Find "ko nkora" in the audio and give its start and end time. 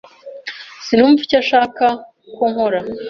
2.35-2.79